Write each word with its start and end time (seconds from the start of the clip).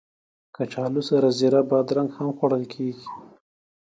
کچالو 0.55 1.01
سره 1.09 1.27
زېړه 1.37 1.61
بادرنګ 1.69 2.09
هم 2.17 2.27
خوړل 2.37 2.63
کېږي 2.73 3.07